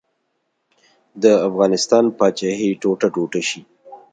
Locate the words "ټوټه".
2.81-3.07, 3.15-3.41